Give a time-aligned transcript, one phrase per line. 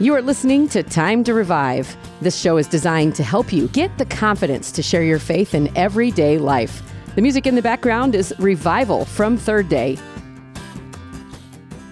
[0.00, 1.94] You are listening to Time to Revive.
[2.22, 5.70] This show is designed to help you get the confidence to share your faith in
[5.76, 6.82] everyday life.
[7.16, 9.98] The music in the background is Revival from Third Day.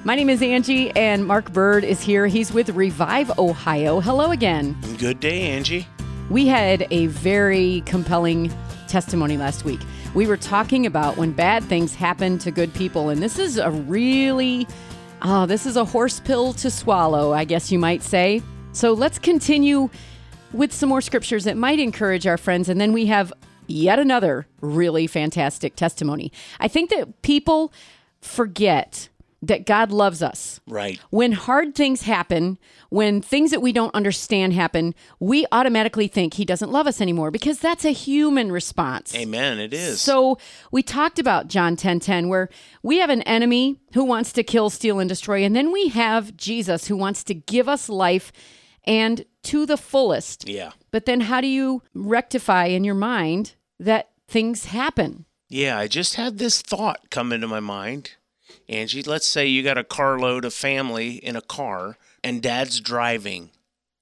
[0.04, 2.26] My name is Angie, and Mark Bird is here.
[2.26, 4.00] He's with Revive Ohio.
[4.00, 4.74] Hello again.
[4.96, 5.86] Good day, Angie.
[6.30, 8.50] We had a very compelling
[8.86, 9.80] testimony last week.
[10.14, 13.70] We were talking about when bad things happen to good people, and this is a
[13.70, 14.66] really
[15.22, 18.40] Oh, this is a horse pill to swallow, I guess you might say.
[18.72, 19.90] So let's continue
[20.52, 22.68] with some more scriptures that might encourage our friends.
[22.68, 23.32] And then we have
[23.66, 26.30] yet another really fantastic testimony.
[26.60, 27.72] I think that people
[28.20, 29.08] forget
[29.42, 30.60] that God loves us.
[30.66, 30.98] Right.
[31.10, 32.58] When hard things happen,
[32.90, 37.30] when things that we don't understand happen, we automatically think he doesn't love us anymore
[37.30, 39.14] because that's a human response.
[39.14, 39.60] Amen.
[39.60, 40.00] It is.
[40.00, 40.38] So
[40.72, 42.48] we talked about John 10 10, where
[42.82, 45.44] we have an enemy who wants to kill, steal, and destroy.
[45.44, 48.32] And then we have Jesus who wants to give us life
[48.84, 50.48] and to the fullest.
[50.48, 50.72] Yeah.
[50.90, 55.26] But then how do you rectify in your mind that things happen?
[55.48, 55.78] Yeah.
[55.78, 58.12] I just had this thought come into my mind.
[58.68, 63.50] Angie, let's say you got a carload of family in a car and dad's driving,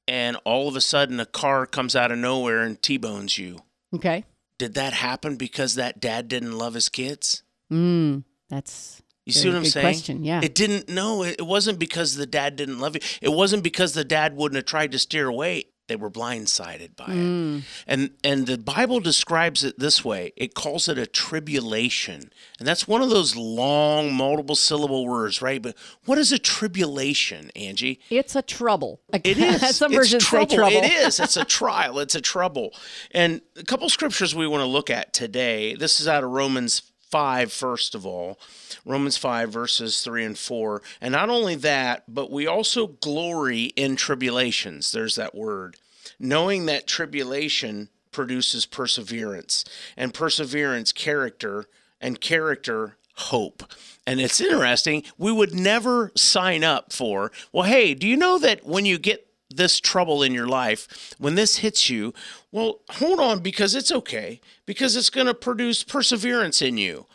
[0.09, 3.61] and all of a sudden a car comes out of nowhere and T bones you.
[3.95, 4.25] Okay.
[4.59, 7.43] Did that happen because that dad didn't love his kids?
[7.73, 9.85] Mm, that's you see what I'm saying?
[9.85, 10.41] Question, yeah.
[10.43, 10.89] It didn't.
[10.89, 13.01] No, it wasn't because the dad didn't love you.
[13.21, 17.05] It wasn't because the dad wouldn't have tried to steer away they were blindsided by
[17.07, 17.59] Mm.
[17.59, 17.65] it.
[17.87, 20.33] And and the Bible describes it this way.
[20.37, 22.31] It calls it a tribulation.
[22.59, 25.63] And that's one of those long multiple syllable words, right?
[25.63, 28.01] But what is a tribulation, Angie?
[28.11, 29.01] It's a trouble.
[29.13, 29.77] It is.
[29.77, 30.49] Some it's versions trouble.
[30.51, 30.77] say trouble.
[30.77, 31.21] It is.
[31.21, 31.99] It's a trial.
[31.99, 32.73] It's a trouble.
[33.13, 35.75] And a couple scriptures we want to look at today.
[35.75, 38.39] This is out of Romans 5, first of all.
[38.85, 40.83] Romans 5, verses 3 and 4.
[41.01, 44.93] And not only that, but we also glory in tribulations.
[44.93, 45.77] There's that word.
[46.19, 49.65] Knowing that tribulation produces perseverance,
[49.97, 51.67] and perseverance, character,
[52.01, 53.63] and character, hope.
[54.07, 58.65] And it's interesting, we would never sign up for, well, hey, do you know that
[58.65, 62.13] when you get this trouble in your life, when this hits you,
[62.53, 67.07] well, hold on because it's okay, because it's going to produce perseverance in you.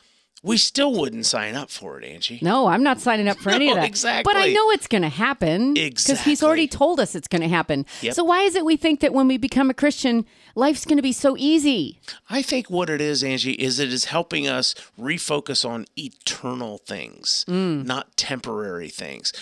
[0.44, 2.40] We still wouldn't sign up for it, Angie.
[2.42, 3.86] No, I'm not signing up for any of that.
[3.86, 4.34] exactly.
[4.34, 5.76] But I know it's going to happen.
[5.76, 7.86] Because he's already told us it's going to happen.
[8.02, 8.16] Yep.
[8.16, 10.26] So why is it we think that when we become a Christian,
[10.56, 12.00] life's going to be so easy?
[12.28, 17.46] I think what it is, Angie, is it is helping us refocus on eternal things,
[17.48, 17.86] mm.
[17.86, 19.34] not temporary things.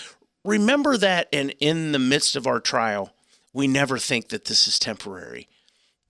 [0.44, 3.12] Remember that, and in the midst of our trial,
[3.52, 5.48] we never think that this is temporary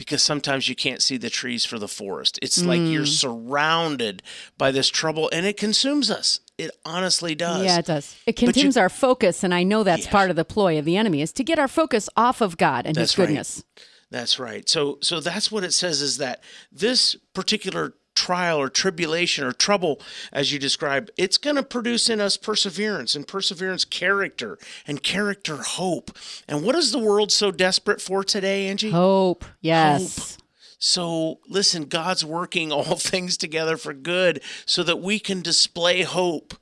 [0.01, 2.39] because sometimes you can't see the trees for the forest.
[2.41, 3.05] It's like you're hmm.
[3.05, 4.23] surrounded
[4.57, 6.41] by this trouble and it consumes us.
[6.57, 7.65] It honestly does.
[7.65, 8.17] Yeah, it does.
[8.27, 10.11] It you- consumes our focus, and I know that's Yes.
[10.11, 12.87] part of the ploy of the enemy is to get our focus off of God
[12.87, 13.27] and That's His right.
[13.27, 13.63] goodness.
[14.11, 14.69] That's right.
[14.69, 16.43] So so that's what it says is that
[16.73, 19.99] this particular trial or tribulation or trouble
[20.31, 25.57] as you describe it's going to produce in us perseverance and perseverance character and character
[25.57, 26.11] hope.
[26.47, 28.91] And what is the world so desperate for today, Angie?
[28.91, 29.47] Hope.
[29.63, 30.37] Yes.
[30.79, 36.53] So listen, God's working all things together for good so that we can display hope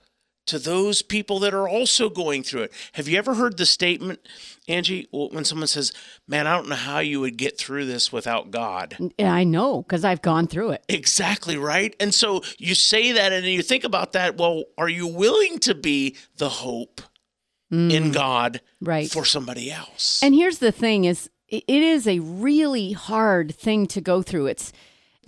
[0.48, 2.72] to those people that are also going through it.
[2.92, 4.20] Have you ever heard the statement,
[4.66, 5.92] Angie, when someone says,
[6.26, 8.96] Man, I don't know how you would get through this without God?
[9.18, 10.84] I know because I've gone through it.
[10.88, 11.94] Exactly right.
[12.00, 14.36] And so you say that and you think about that.
[14.36, 17.00] Well, are you willing to be the hope
[17.70, 18.86] in God Mm.
[18.88, 19.10] Right.
[19.10, 20.20] for somebody else?
[20.22, 24.46] And here's the thing is it is a really hard thing to go through.
[24.46, 24.72] It's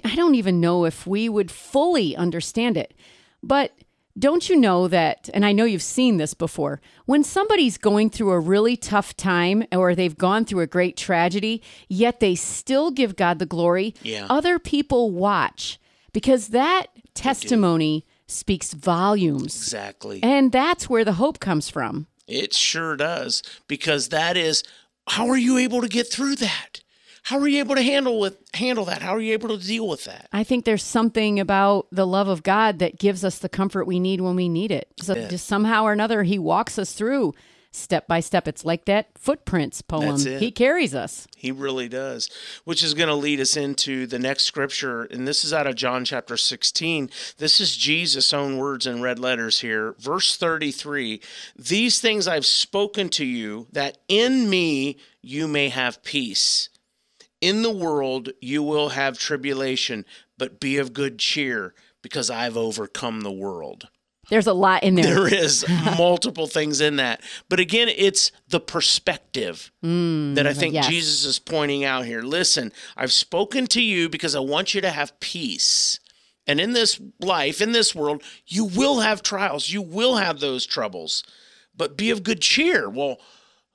[0.04, 2.94] I don't even know if we would fully understand it.
[3.42, 3.72] But
[4.20, 6.80] don't you know that and I know you've seen this before.
[7.06, 11.62] When somebody's going through a really tough time or they've gone through a great tragedy,
[11.88, 14.26] yet they still give God the glory, Yeah.
[14.30, 15.80] other people watch
[16.12, 19.56] because that testimony speaks volumes.
[19.56, 20.22] exactly.
[20.22, 22.06] And that's where the hope comes from.
[22.28, 24.62] It sure does because that is
[25.08, 26.80] how are you able to get through that?
[27.22, 29.02] How are you able to handle with handle that?
[29.02, 30.28] How are you able to deal with that?
[30.32, 34.00] I think there's something about the love of God that gives us the comfort we
[34.00, 34.88] need when we need it.
[35.02, 35.28] So Yeah.
[35.28, 37.34] just somehow or another, He walks us through
[37.72, 38.48] step by step.
[38.48, 40.18] It's like that footprints poem.
[40.18, 41.28] He carries us.
[41.36, 42.28] He really does,
[42.64, 45.04] which is going to lead us into the next scripture.
[45.04, 47.10] And this is out of John chapter 16.
[47.38, 49.94] This is Jesus' own words in red letters here.
[49.98, 51.20] Verse 33
[51.56, 56.69] These things I've spoken to you, that in me you may have peace.
[57.40, 60.04] In the world you will have tribulation,
[60.36, 63.88] but be of good cheer, because I've overcome the world.
[64.28, 65.04] There's a lot in there.
[65.14, 65.66] There is
[65.98, 67.20] multiple things in that.
[67.48, 70.86] But again, it's the perspective mm, that I think yes.
[70.86, 72.22] Jesus is pointing out here.
[72.22, 75.98] Listen, I've spoken to you because I want you to have peace.
[76.46, 80.64] And in this life, in this world, you will have trials, you will have those
[80.64, 81.24] troubles,
[81.76, 82.88] but be of good cheer.
[82.88, 83.18] Well,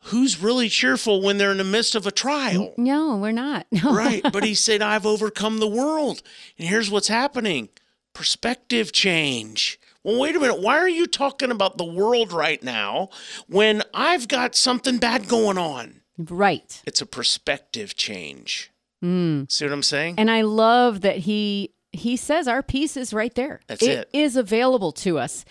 [0.06, 2.74] who's really cheerful when they're in the midst of a trial?
[2.78, 3.68] No, we're not.
[3.84, 3.94] No.
[3.94, 4.22] right.
[4.31, 6.22] But he said, I've overcome the world.
[6.57, 7.69] And here's what's happening
[8.13, 9.80] perspective change.
[10.04, 10.62] Well, wait a minute.
[10.62, 13.10] Why are you talking about the world right now
[13.48, 16.02] when I've got something bad going on?
[16.18, 16.81] Right.
[16.86, 18.72] It's a perspective change.
[19.04, 19.51] Mm.
[19.51, 20.16] See what I'm saying?
[20.18, 23.62] And I love that he he says our peace is right there.
[23.68, 24.10] That's it.
[24.13, 25.44] It is available to us.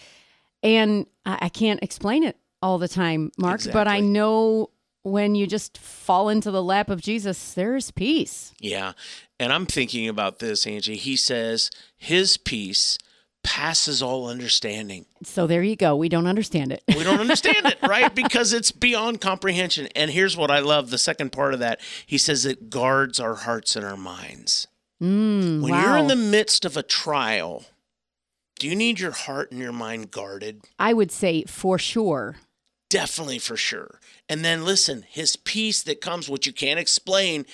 [0.62, 4.70] And I, I can't explain it all the time, Mark, but I know
[5.02, 8.55] when you just fall into the lap of Jesus, there's peace.
[8.58, 8.93] Yeah.
[9.38, 10.96] And I'm thinking about this, Angie.
[10.96, 12.96] He says, His peace
[13.43, 15.05] passes all understanding.
[15.22, 15.94] So there you go.
[15.94, 16.82] We don't understand it.
[16.88, 18.14] We don't understand it, right?
[18.14, 19.88] Because it's beyond comprehension.
[19.94, 21.82] And here's what I love the second part of that.
[22.06, 24.67] He says it guards our hearts and our minds.
[25.02, 25.82] Mm, When wow.
[25.82, 27.67] you're in the midst of a trial,
[28.58, 30.62] do you need your heart and your mind guarded?
[30.78, 32.37] I would say for sure.
[32.90, 33.98] Definitely for sure.
[34.28, 37.46] And then listen, his peace that comes, what you can't explain,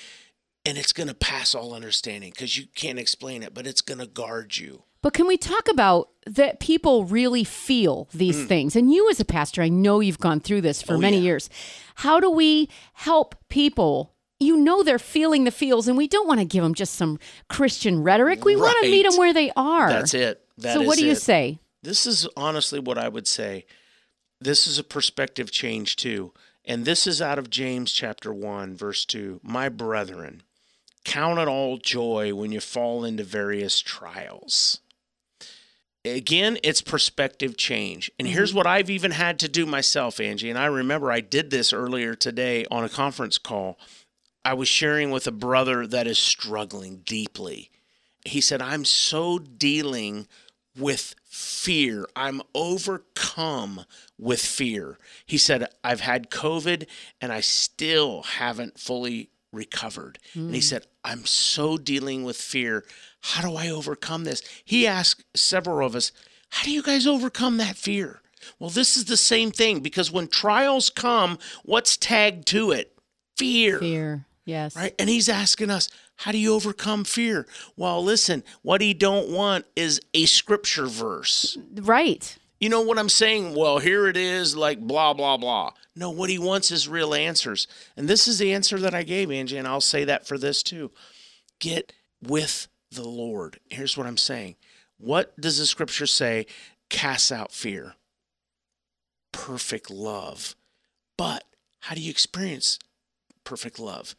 [0.65, 3.99] and it's going to pass all understanding because you can't explain it, but it's going
[3.99, 4.85] to guard you.
[5.03, 8.77] But can we talk about that people really feel these things?
[8.77, 10.97] And you, as a pastor, I know you've gone through this for Mm.
[10.97, 11.23] Oh, many yeah.
[11.23, 11.49] years.
[11.97, 14.13] How do we help people?
[14.39, 17.19] You know they're feeling the feels, and we don't want to give them just some
[17.49, 18.45] Christian rhetoric.
[18.45, 19.89] We want to meet them where they are.
[19.89, 20.43] That's it.
[20.59, 21.61] That so, what do you say?
[21.83, 23.65] This is honestly what I would say.
[24.41, 26.33] This is a perspective change too.
[26.65, 29.41] And this is out of James chapter 1, verse 2.
[29.43, 30.43] My brethren,
[31.05, 34.81] count it all joy when you fall into various trials.
[36.05, 38.11] Again, it's perspective change.
[38.19, 38.35] And mm-hmm.
[38.35, 40.49] here's what I've even had to do myself, Angie.
[40.49, 43.79] And I remember I did this earlier today on a conference call.
[44.45, 47.71] I was sharing with a brother that is struggling deeply.
[48.25, 50.27] He said, I'm so dealing
[50.79, 52.05] with fear.
[52.17, 53.85] I'm overcome
[54.19, 54.99] with fear.
[55.25, 56.89] He said, I've had COVID
[57.21, 60.19] and I still haven't fully recovered.
[60.35, 60.65] And he hmm.
[60.65, 62.85] said, I'm so dealing with fear.
[63.21, 64.43] How do I overcome this?
[64.65, 66.11] He asked several of us,
[66.51, 68.23] How do you guys overcome that fear?
[68.59, 72.99] Well, this is the same thing because when trials come, what's tagged to it?
[73.37, 74.27] Fear Fear.
[74.47, 74.75] Yes.
[74.75, 75.89] right and he's asking us
[76.21, 77.47] how do you overcome fear?
[77.77, 81.57] Well listen what he don't want is a scripture verse.
[81.75, 82.37] Right.
[82.59, 83.55] you know what i'm saying?
[83.55, 85.73] Well here it is like blah blah blah.
[85.97, 87.67] No what he wants is real answers.
[87.97, 90.63] And this is the answer that i gave angie and i'll say that for this
[90.63, 90.91] too.
[91.59, 93.59] Get with the lord.
[93.71, 94.57] Here's what i'm saying.
[94.99, 96.45] What does the scripture say?
[96.91, 97.95] Cast out fear.
[99.33, 100.55] Perfect love.
[101.17, 101.45] But
[101.81, 102.79] how do you experience
[103.43, 104.15] perfect love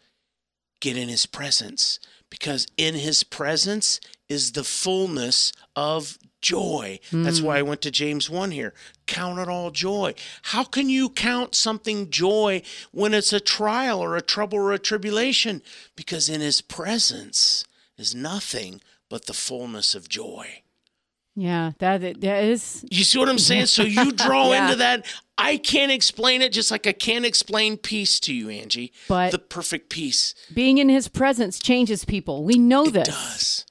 [0.81, 2.00] get in his presence
[2.30, 7.00] because in his presence is the fullness of joy.
[7.12, 7.69] That's why I hmm.
[7.69, 8.74] went to James 1 here.
[9.06, 10.16] Count it all joy.
[10.44, 14.80] How can you count something joy when it's a trial or a trouble or a
[14.80, 15.62] tribulation?
[15.95, 17.63] Because in his presence
[17.98, 20.61] is nothing but the fullness of joy.
[21.36, 21.72] Yeah.
[21.80, 22.86] That that is.
[22.92, 23.68] You see what I'm saying?
[23.68, 24.66] So you draw Yeah.
[24.66, 25.06] into that.
[25.38, 28.91] I can't explain it just like I can't explain peace to you, Angie.
[29.08, 30.36] But- the perfect peace.
[30.53, 32.44] Being in his presence changes people.
[32.44, 33.08] We know this.
[33.08, 33.15] It this.
[33.15, 33.65] does.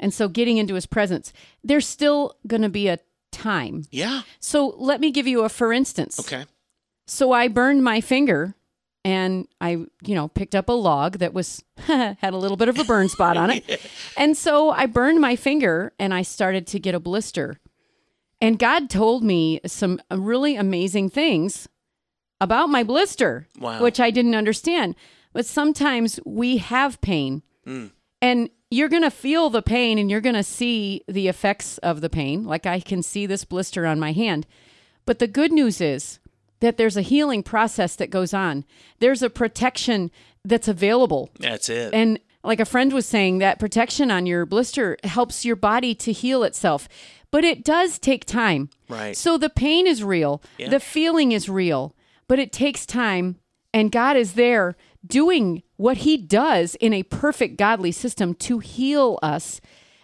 [0.00, 2.98] And so getting into his presence, there's still going to be a
[3.32, 3.84] time.
[3.90, 4.22] Yeah.
[4.40, 6.18] So let me give you a for instance.
[6.20, 6.44] Okay.
[7.06, 8.54] So I burned my finger
[9.04, 9.70] and I,
[10.02, 13.08] you know, picked up a log that was had a little bit of a burn
[13.08, 13.80] spot on it.
[14.16, 17.60] And so I burned my finger and I started to get a blister.
[18.40, 21.68] And God told me some really amazing things
[22.40, 23.80] about my blister, Wow.
[23.82, 24.94] which I didn't understand.
[25.32, 27.42] But sometimes we have pain.
[27.66, 27.90] Mm.
[28.22, 32.00] And you're going to feel the pain and you're going to see the effects of
[32.00, 32.44] the pain.
[32.44, 34.46] Like I can see this blister on my hand.
[35.06, 36.18] But the good news is
[36.64, 38.64] that there's a healing process that goes on.
[38.98, 40.10] There's a protection
[40.44, 41.30] that's available.
[41.38, 41.94] That's it.
[41.94, 46.12] And like a friend was saying, that protection on your blister helps your body to
[46.12, 46.88] heal itself.
[47.30, 48.70] But it does take time.
[48.88, 49.16] Right.
[49.16, 50.68] So the pain is real, Yeah.
[50.68, 51.94] the feeling is real,
[52.28, 53.36] but it takes time.
[53.72, 59.18] And God is there doing what He does in a perfect godly system to heal
[59.22, 59.60] us.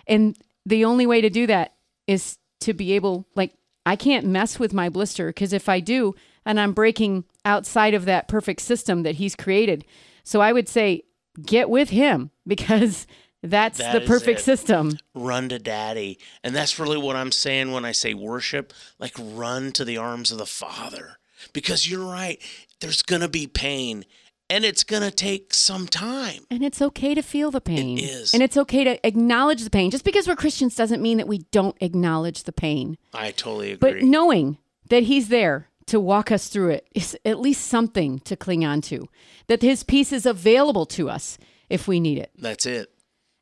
[0.06, 0.36] And
[0.66, 1.74] the only way to do that
[2.06, 3.54] is to be able, like,
[3.86, 6.14] I can't mess with my blister because if I do,
[6.46, 9.84] and I'm breaking outside of that perfect system that He's created.
[10.24, 11.04] So I would say,
[11.44, 13.06] get with Him because
[13.42, 14.42] That's That the perfect it.
[14.42, 14.98] system.
[15.14, 16.18] run to daddy.
[16.44, 20.30] And that's really what I'm saying when I say worship, like run to the arms
[20.30, 21.16] of the Father.
[21.54, 22.38] Because you're right,
[22.80, 24.04] there's going to be pain
[24.50, 26.42] and it's going to take some time.
[26.50, 27.98] And it's okay to feel the pain.
[27.98, 28.34] is.
[28.34, 29.90] And it's okay to acknowledge the pain.
[29.90, 32.98] Just because we're Christians doesn't mean that we don't acknowledge the pain.
[33.14, 33.92] I totally agree.
[33.92, 34.58] But knowing
[34.90, 38.80] that He's there to walk us through it is at least something to cling on
[38.80, 39.08] to,
[39.48, 41.36] that His peace is available to us
[41.68, 42.30] if we need it.
[42.38, 42.92] that's it.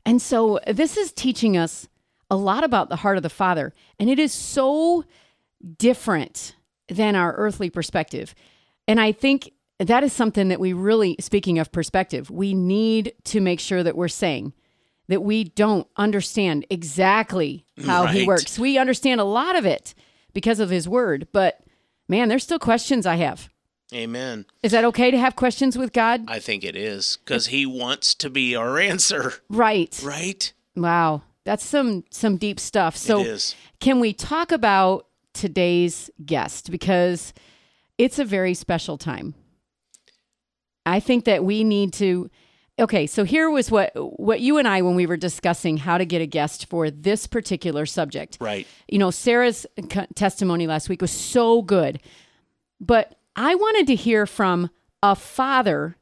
[0.07, 1.89] And so this is teaching us
[2.31, 3.75] a lot about the heart of the Father.
[3.99, 5.05] And it is so
[5.77, 6.55] different
[6.89, 8.35] than our earthly perspective.
[8.87, 13.43] And I think that is something that we really, speaking of perspective, we need to
[13.43, 14.55] make sure that we're saying
[15.09, 18.59] that we don't understand exactly mm, how he works.
[18.59, 19.95] We understand a lot of it
[20.33, 21.61] because of his word, but
[22.09, 23.49] man, there's still questions I have.
[23.95, 24.45] Amen.
[24.63, 26.25] Is that okay to have questions with God?
[26.29, 29.99] I think it is because he wants to be our answer, Right.
[30.05, 30.53] right?
[30.77, 31.23] Wow.
[31.45, 32.97] That's some some deep stuff.
[32.97, 33.55] So it is.
[33.81, 37.33] Can we talk about today's guest because
[37.97, 39.35] it's a very special time.
[40.85, 42.31] I think that we need to
[42.81, 46.05] Okay, so here was what what you and I when we were discussing how to
[46.05, 48.39] get a guest for this particular subject.
[48.41, 48.67] Right.
[48.89, 52.01] You know, Sarah's c- testimony last week was so good.
[52.81, 54.71] But I wanted to hear from
[55.03, 55.97] a father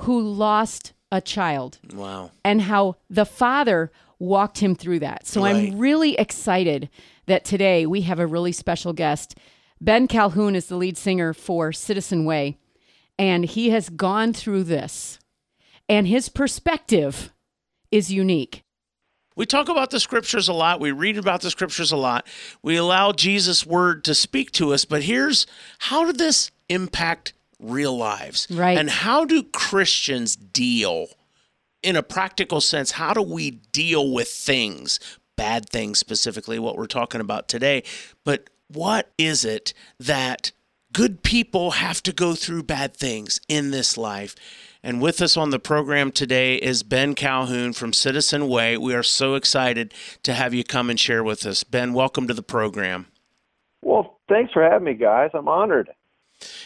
[0.00, 2.30] who lost a child Wow.
[2.44, 5.26] and how the father walked him through that.
[5.26, 5.70] So Right.
[5.72, 6.90] I'm really excited
[7.26, 9.36] that today we have a really special guest.
[9.80, 12.58] Ben Calhoun is the lead singer for Citizen Way,
[13.18, 15.18] and he has gone through this,
[15.90, 17.32] and his perspective
[17.90, 18.62] is unique.
[19.34, 20.78] We talk about the scriptures a lot.
[20.78, 22.26] We read about the scriptures a lot.
[22.62, 24.84] We allow Jesus' word to speak to us.
[24.84, 25.46] But here's
[25.80, 28.46] how did this impact real lives?
[28.50, 28.78] Right.
[28.78, 31.08] And how do Christians deal
[31.82, 32.92] in a practical sense?
[32.92, 35.00] How do we deal with things,
[35.36, 37.82] bad things specifically, what we're talking about today?
[38.24, 40.52] But what is it that
[40.92, 44.36] good people have to go through bad things in this life?
[44.82, 48.78] And with us on the program today is Ben Calhoun from Citizen Way.
[48.78, 51.64] We are so excited to have you come and share with us.
[51.64, 53.06] Ben, welcome to the program.
[53.82, 55.30] Well, thanks for having me, guys.
[55.34, 55.90] I'm honored.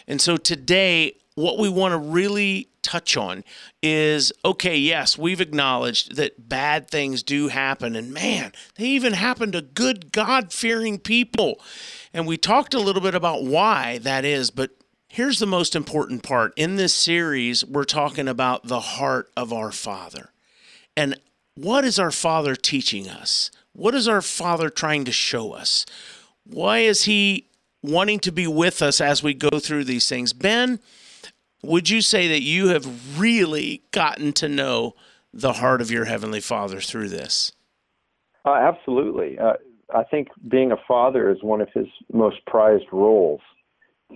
[0.07, 3.43] And so today, what we want to really touch on
[3.83, 7.97] is okay, yes, we've acknowledged that bad things do happen.
[7.97, 11.61] And man, they even happen to good, God fearing people.
[12.13, 14.53] And we talked a little bit about why that is.
[14.53, 14.71] But
[15.15, 19.71] here's the most important part in this series, we're talking about the heart of our
[19.71, 20.31] Father.
[20.97, 21.15] And
[21.55, 23.53] what is our Father teaching us?
[23.75, 25.87] What is our Father trying to show us?
[26.43, 27.47] Why is He
[27.81, 30.33] wanting to be with us as we go through these things?
[30.33, 30.81] Ben,
[31.63, 34.97] would you say that you have really gotten to know
[35.33, 37.53] the heart of your Heavenly Father through this?
[38.45, 39.39] Uh, absolutely.
[39.39, 39.55] Uh,
[39.95, 43.41] I think being a father is one of his most prized roles.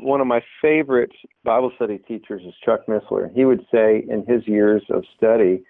[0.00, 1.12] One of my favorite
[1.45, 3.33] Bible study teachers is Chuck Missler.
[3.35, 5.62] He would say in his years of study,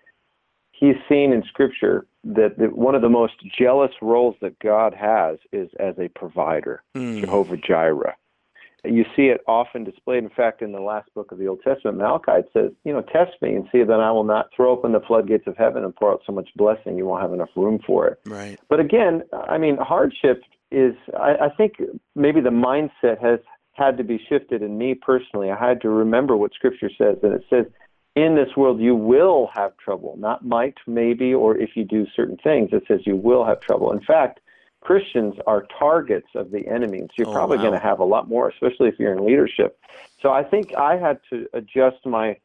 [0.73, 5.39] he's seen in Scripture that, that one of the most jealous roles that God has
[5.53, 7.21] is as a provider, Mm.
[7.21, 8.17] Jehovah Jireh.
[8.85, 10.23] You see it often displayed.
[10.23, 13.03] In fact, in the last book of the Old Testament, Malachi it says, "You know,
[13.03, 15.95] test me and see that I will not throw open the floodgates of heaven and
[15.95, 18.57] pour out so much blessing you won't have enough room for it." Right.
[18.69, 21.83] But again, I mean, hardship is, I, I think
[22.15, 23.41] maybe the mindset has
[23.79, 25.51] had to be shifted in me personally.
[25.51, 27.67] I had to remember what Scripture says, and it says,
[28.17, 32.37] in this world you will have trouble, not might, maybe, or if you do certain
[32.43, 32.71] things.
[32.73, 33.93] It says you will have trouble.
[33.93, 34.41] In fact,
[34.81, 37.63] Christians are targets of the enemy, and so you're Oh, probably wow.
[37.63, 39.79] going to have a lot more, especially if you're in leadership.
[40.23, 42.37] So I think I had to adjust my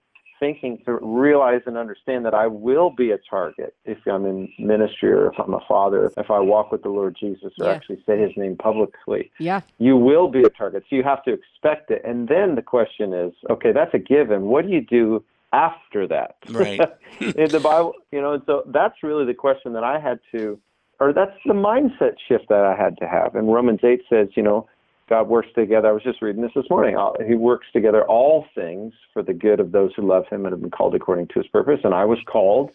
[0.43, 5.09] thinking to realize and understand that I will be a target if I'm in ministry
[5.09, 7.71] or if I'm a father, if I walk with the Lord Jesus or Yeah.
[7.75, 9.31] actually say his name publicly.
[9.39, 9.61] Yeah.
[9.77, 10.83] You will be a target.
[10.89, 12.01] So you have to expect it.
[12.03, 14.47] And then the question is, okay, that's a given.
[14.47, 15.23] What do you do
[15.53, 16.35] after that?
[16.51, 16.81] Right.
[17.21, 20.59] in the Bible, you know, and so that's really the question that I had to
[20.99, 23.35] or that's the mindset shift that I had to have.
[23.35, 24.67] And Romans 8 says, you know,
[25.09, 25.89] God works together.
[25.89, 26.97] I was just reading this this morning.
[27.27, 30.61] He works together all things for the good of those who love Him and have
[30.61, 31.81] been called according to His purpose.
[31.83, 32.71] And I was called,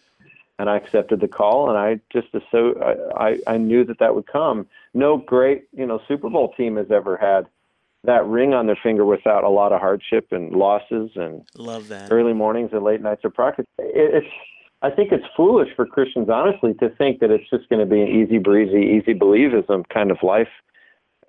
[0.59, 2.75] and I accepted the call, and I just so
[3.15, 4.67] I, I I knew that that would come.
[4.93, 7.47] No great you know Super Bowl team has ever had
[8.03, 12.11] that ring on their finger without a lot of hardship and losses and Love that.
[12.11, 13.65] early mornings and late nights of practice.
[13.77, 14.33] It, it's
[14.81, 18.01] I think it's foolish for Christians, honestly, to think that it's just going to be
[18.01, 20.47] an easy breezy, easy believism kind of life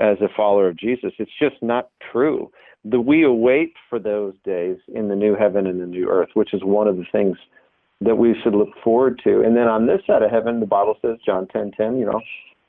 [0.01, 1.13] as a follower of Jesus.
[1.19, 2.51] It's just not true.
[2.85, 6.55] The we await for those days in the new heaven and the new earth, which
[6.55, 7.37] is one of the things
[8.01, 9.43] that we should look forward to.
[9.43, 12.21] And then on this side of heaven, the Bible says, John 10 10, you know,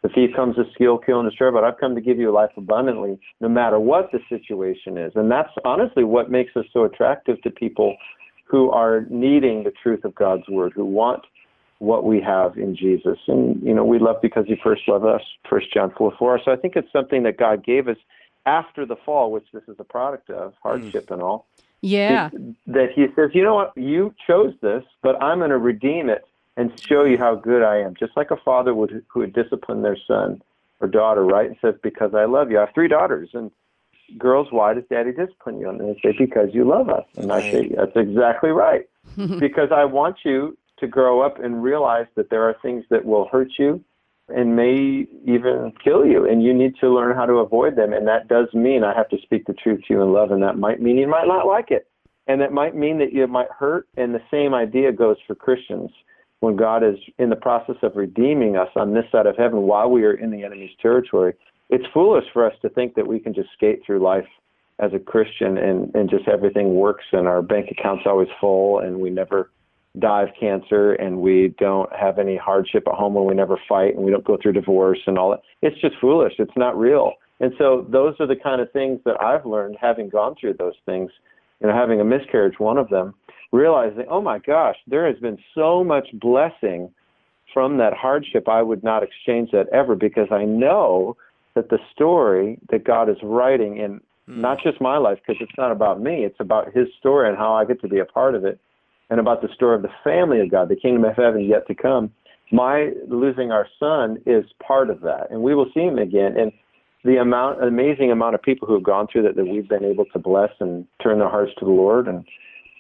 [0.02, 2.50] the thief comes to steal, kill, and destroy, but I've come to give you life
[2.58, 5.14] abundantly, no matter what the situation is.
[5.16, 7.96] And that's honestly what makes us so attractive to people
[8.46, 11.24] who are needing the truth of God's word, who want
[11.82, 13.18] what we have in Jesus.
[13.28, 16.42] And, you know, we love because he first loved us, First John 4 4.
[16.46, 17.98] So I think it's something that God gave us
[18.46, 21.14] after the fall, which this is a product of, hardship mm.
[21.14, 21.48] and all.
[21.82, 22.30] Yeah.
[22.68, 26.24] That he says, you know what, you chose this, but I'm going to redeem it
[26.56, 27.96] and show you how good I am.
[27.96, 30.40] Just like a father would who would discipline their son
[30.82, 31.48] or daughter, right?
[31.48, 32.60] And says, Because I love you.
[32.60, 33.50] I have three daughters and
[34.20, 35.68] girls, why does daddy discipline you?
[35.68, 37.06] And they say, Because you love us.
[37.18, 37.32] And.
[37.32, 38.88] I say, That's exactly right.
[39.40, 43.28] because I want you to grow up and realize that there are things that will
[43.32, 43.84] hurt you
[44.28, 47.94] and may even kill you and you need to learn how to avoid them.
[47.94, 50.44] And that does mean I have to speak the truth to you in love and
[50.44, 51.88] that might mean you might not like it.
[52.28, 53.88] And that might mean that you might hurt.
[53.98, 55.90] And the same idea goes for Christians.
[56.40, 59.90] When God is in the process of redeeming us on this side of heaven while
[59.90, 61.34] we are in the enemy's territory,
[61.70, 64.28] it's foolish for us to think that we can just skate through life
[64.80, 69.00] as a Christian and, and just everything works and our bank account's always full and
[69.00, 69.52] we never
[70.00, 73.96] die of cancer and we don't have any hardship at home and we never fight
[73.96, 75.42] and we don't go through divorce and all that.
[75.62, 76.34] It's just foolish.
[76.40, 77.14] It's not real.
[77.42, 80.76] And so those are the kind of things that I've learned having gone through those
[80.86, 81.12] things,
[81.60, 83.16] you know, having a miscarriage, one of them,
[83.52, 86.90] realizing, oh my gosh, there has been so much blessing
[87.54, 88.48] from that hardship.
[88.48, 91.18] I would not exchange that ever because I know
[91.56, 94.38] that the story that God is writing in mm.
[94.38, 97.54] not just my life, because it's not about me, it's about His story and how
[97.54, 98.60] I get to be a part of it,
[99.12, 101.76] and about the story of the family of God, the kingdom of heaven yet to
[101.76, 102.12] come.
[102.52, 106.38] My losing our son is part of that, and we will see him again.
[106.38, 106.52] And
[107.04, 110.06] the amount, amazing amount of people who have gone through that that we've been able
[110.06, 112.26] to bless and turn their hearts to the Lord, and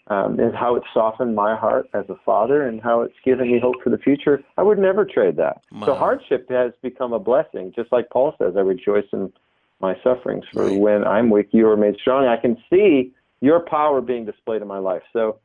[0.07, 3.59] um, and how it's softened my heart as a father and how it's given me
[3.61, 4.43] hope for the future.
[4.57, 5.61] I would never trade that.
[5.71, 5.85] Wow.
[5.85, 9.31] So hardship has become a blessing, just like Paul says, I rejoice in
[9.79, 10.43] my sufferings.
[10.51, 10.77] For right.
[10.77, 12.25] when I'm weak, you are made strong.
[12.25, 15.03] I can see your power being displayed in my life.
[15.13, 15.39] So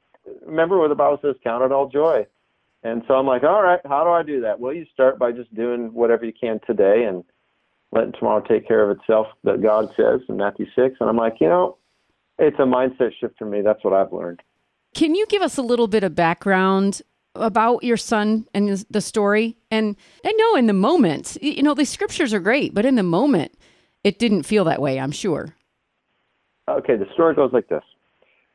[0.45, 2.27] remember what the Bible says, count it all joy.
[2.83, 4.61] And so I'm like, all right, how do I do that?
[4.61, 7.25] Well, you start by just doing whatever you can today and
[7.93, 10.97] letting tomorrow take care of itself, that God says in Matthew 6.
[11.01, 11.79] And I'm like, you know,
[12.39, 13.63] it's a mindset shift for me.
[13.63, 14.43] That's what I've learned.
[14.95, 17.03] Can you give us a little bit of background
[17.35, 19.57] about your son and the story?
[19.71, 23.03] And I know in the moment, you know, the scriptures are great, but in the
[23.03, 23.53] moment,
[24.05, 25.55] it didn't feel that way, I'm sure.
[26.69, 27.85] Okay, the story goes like this.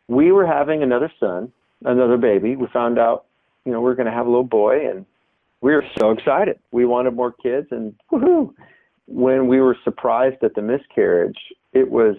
[0.07, 1.51] We were having another son,
[1.83, 2.55] another baby.
[2.55, 3.25] We found out,
[3.65, 5.05] you know, we are going to have a little boy, and
[5.61, 6.59] we were so excited.
[6.71, 8.53] We wanted more kids, and woohoo!
[9.07, 11.37] When we were surprised at the miscarriage,
[11.73, 12.15] it was,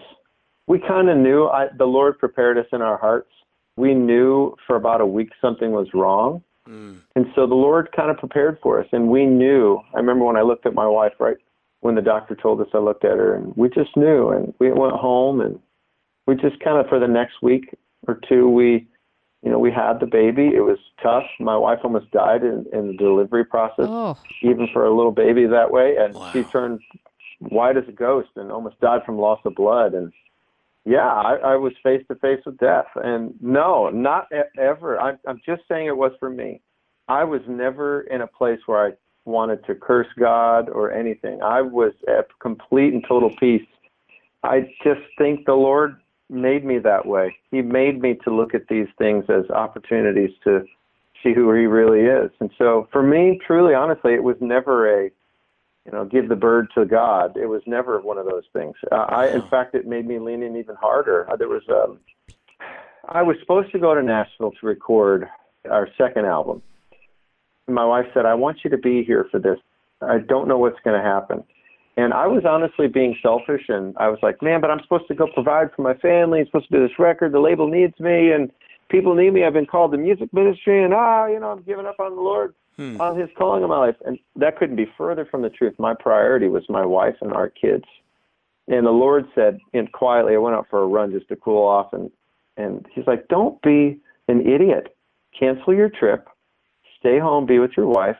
[0.66, 3.28] we kind of knew I, the Lord prepared us in our hearts
[3.76, 6.42] we knew for about a week something was wrong.
[6.68, 7.00] Mm.
[7.16, 8.86] And so the Lord kind of prepared for us.
[8.92, 9.80] And we knew.
[9.94, 11.36] I remember when I looked at my wife, right
[11.80, 14.28] when the doctor told us, I looked at her and we just knew.
[14.28, 15.58] And we went home and
[16.26, 17.74] we just kind of, for the next week
[18.06, 18.86] or two, we,
[19.42, 20.50] you know, we had the baby.
[20.54, 21.24] It was tough.
[21.40, 24.16] My wife almost died in, in the delivery process, oh.
[24.40, 25.96] even for a little baby that way.
[25.98, 26.30] And wow.
[26.32, 26.80] she turned
[27.40, 29.94] white as a ghost and almost died from loss of blood.
[29.94, 30.12] And
[30.84, 34.28] yeah, I, I was face to face with death, and no, not
[34.58, 35.00] ever.
[35.00, 36.60] I, I'm just saying it was for me.
[37.08, 38.92] I was never in a place where I
[39.24, 41.40] wanted to curse God or anything.
[41.40, 43.66] I was at complete and total peace.
[44.42, 46.01] I just think the Lord
[46.32, 47.36] made me that way.
[47.50, 50.64] He made me to look at these things as opportunities to
[51.22, 52.30] see who He really is.
[52.40, 55.10] And so, for me, truly, honestly, it was never a
[55.84, 57.36] you know, give the bird to God.
[57.36, 58.74] It was never one of those things.
[58.90, 61.28] Uh, I, in fact, it made me lean in even harder.
[61.30, 61.98] Uh, there was, um,
[63.08, 65.28] I was supposed to go to Nashville to record
[65.68, 66.62] our second album.
[67.68, 69.58] My wife said, "I want you to be here for this.
[70.00, 71.44] I don't know what's going to happen."
[71.96, 75.14] And I was honestly being selfish, and I was like, "Man, but I'm supposed to
[75.14, 76.40] go provide for my family.
[76.40, 77.32] I'm supposed to do this record.
[77.32, 78.50] The label needs me, and
[78.88, 79.44] people need me.
[79.44, 82.22] I've been called to music ministry, and ah, you know, I'm giving up on the
[82.22, 83.00] Lord." hmm.
[83.00, 83.96] on his calling in my life.
[84.04, 85.74] And that couldn't be further from the truth.
[85.78, 87.84] My priority was my wife and our kids.
[88.68, 91.66] And the Lord said, and quietly, I went out for a run just to cool
[91.66, 91.92] off.
[91.92, 92.10] And,
[92.56, 94.96] and he's like, don't be an idiot.
[95.38, 96.28] Cancel your trip,
[96.98, 98.18] stay home, be with your wife,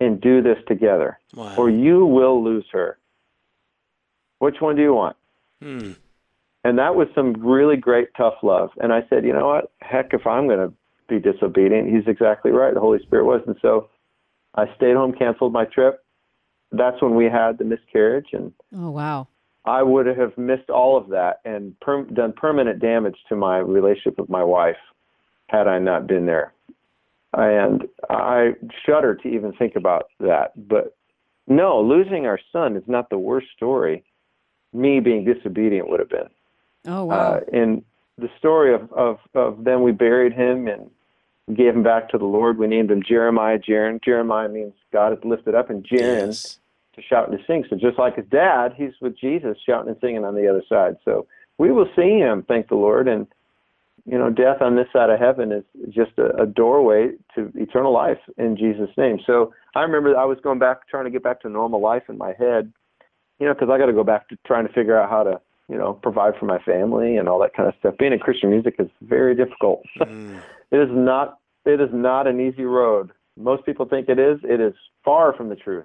[0.00, 1.54] and do this together, wow.
[1.56, 2.98] or you will lose her.
[4.40, 5.16] Which one do you want?
[5.62, 5.92] Hmm.
[6.64, 8.68] And that was some really great, tough love.
[8.82, 9.72] And I said, you know what?
[9.80, 10.74] Heck, if I'm going to
[11.10, 11.92] be disobedient.
[11.94, 12.72] He's exactly right.
[12.72, 13.42] The Holy Spirit was.
[13.46, 13.90] And so
[14.54, 16.02] I stayed home, canceled my trip.
[16.72, 18.28] That's when we had the miscarriage.
[18.32, 19.26] And oh, wow.
[19.64, 24.18] I would have missed all of that and per- done permanent damage to my relationship
[24.18, 24.76] with my wife
[25.48, 26.54] had I not been there.
[27.34, 28.52] and I
[28.86, 30.52] shudder to even think about that.
[30.56, 30.96] But
[31.46, 34.04] no, losing our son is not the worst story.
[34.72, 36.28] Me being disobedient would have been.
[36.86, 37.34] Oh wow!
[37.34, 37.82] Uh, and
[38.18, 40.90] the story of, of of then we buried him and
[41.56, 42.58] gave him back to the Lord.
[42.58, 44.02] We named him Jeremiah Jaron.
[44.02, 46.58] Jeremiah means God is lifted up, and Jaron Yes.
[46.94, 47.64] to shout and to sing.
[47.68, 50.96] So just like his dad, he's with Jesus shouting and singing on the other side.
[51.04, 51.26] So
[51.58, 53.08] we will see him, thank the Lord.
[53.08, 53.26] And
[54.06, 57.92] you know, death on this side of heaven is just a, a doorway to eternal
[57.92, 59.18] life in Jesus' name.
[59.26, 62.16] So I remember I was going back, trying to get back to normal life in
[62.16, 62.72] my head,
[63.40, 65.40] you know, because I got to go back to trying to figure out how to,
[65.68, 67.94] you know, provide for my family and all that kind of stuff.
[67.98, 69.82] Being in Christian music is very difficult.
[70.00, 70.40] Mm.
[70.70, 71.38] it is not.
[71.66, 73.10] It is not an easy road.
[73.36, 74.38] Most people think it is.
[74.44, 74.72] It is
[75.04, 75.84] far from the truth.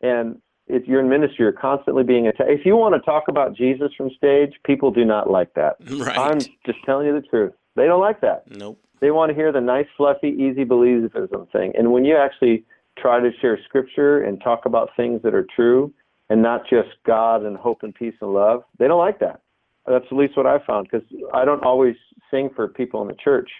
[0.00, 2.50] And if you're in ministry, you're constantly being attacked.
[2.50, 5.76] If you want to talk about Jesus from stage, people do not like that.
[5.90, 6.16] Right.
[6.16, 7.52] I'm just telling you the truth.
[7.74, 8.44] They don't like that.
[8.50, 8.78] Nope.
[9.00, 11.72] They want to hear the nice, fluffy, easy believism thing.
[11.76, 12.64] And when you actually
[12.96, 15.92] try to share scripture and talk about things that are true
[16.30, 19.40] and not just God and hope and peace and love, they don't like that.
[19.86, 21.96] That's at least what I found because I don't always
[22.30, 23.50] sing for people in the church.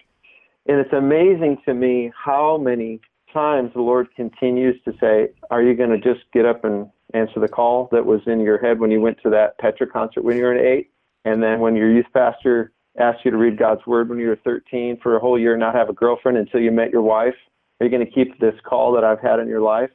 [0.66, 3.00] And it's amazing to me how many
[3.32, 7.40] times the Lord continues to say, Are you going to just get up and answer
[7.40, 10.36] the call that was in your head when you went to that Petra concert when
[10.36, 10.90] you were an eight?
[11.24, 14.38] And then when your youth pastor asked you to read God's word when you were
[14.44, 17.34] 13 for a whole year, not have a girlfriend until you met your wife?
[17.80, 19.90] Are you going to keep this call that I've had in your life?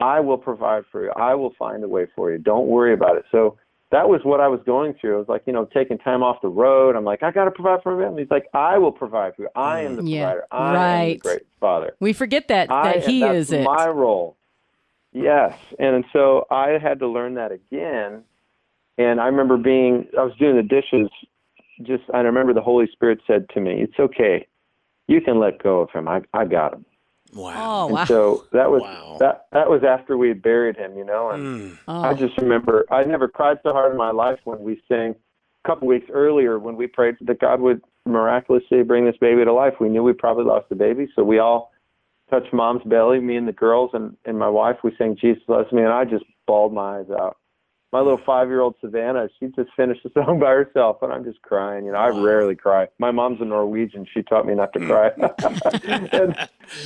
[0.00, 1.12] I will provide for you.
[1.16, 2.38] I will find a way for you.
[2.38, 3.24] Don't worry about it.
[3.30, 3.58] So
[3.90, 5.14] that was what I was going through.
[5.14, 6.96] I was like, you know, taking time off the road.
[6.96, 8.22] I'm like, I got to provide for my family.
[8.22, 9.48] He's like, I will provide for you.
[9.54, 10.44] I am the Yeah, provider.
[10.50, 11.20] I am the right.
[11.20, 11.94] great father.
[12.00, 13.62] We forget that I, that he is it.
[13.62, 14.36] my role.
[15.12, 18.24] Yes, and so I had to learn that again.
[18.98, 21.08] And I remember being, I was doing the dishes.
[21.82, 24.46] Just, I remember the Holy Spirit said to me, "It's okay,
[25.06, 26.08] you can let go of him.
[26.08, 26.84] I, I got him."
[27.34, 27.54] Wow.
[27.56, 28.04] Oh And wow!
[28.06, 29.16] so that was Wow.
[29.20, 29.46] that.
[29.52, 31.30] That was after we had buried him, you know.
[31.30, 31.78] And Mm.
[31.88, 32.02] oh.
[32.02, 35.14] I just remember I never cried so hard in my life when we sang
[35.64, 39.52] a couple weeks earlier when we prayed that God would miraculously bring this baby to
[39.52, 39.74] life.
[39.80, 41.72] We knew we probably lost the baby, so we all
[42.30, 44.76] touched mom's belly, me and the girls and, and my wife.
[44.84, 47.36] We sang Jesus Loves Me, and I just bawled my eyes out.
[47.92, 51.24] My little five year old Savannah, she just finished the song by herself, and I'm
[51.24, 51.84] just crying.
[51.86, 52.18] You know, I Wow.
[52.20, 52.88] rarely cry.
[52.98, 54.06] My mom's a Norwegian.
[54.12, 55.10] She taught me not to cry.
[56.12, 56.34] and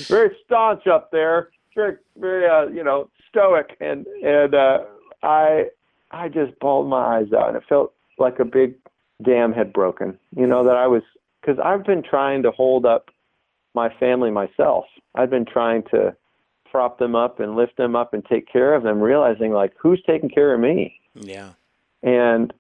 [0.06, 3.76] very staunch up there, very, very, uh, you know, stoic.
[3.80, 4.78] And and uh,
[5.22, 5.66] I,
[6.10, 8.74] I just bawled my eyes out, and it felt like a big
[9.24, 10.18] dam had broken.
[10.36, 11.02] You know that I was
[11.40, 13.10] because I've been trying to hold up
[13.74, 14.84] my family myself.
[15.14, 16.16] I've been trying to
[16.70, 20.02] prop them up and lift them up and take care of them, realizing like who's
[20.06, 20.98] taking care of me.
[21.14, 21.50] Yeah.
[22.02, 22.52] And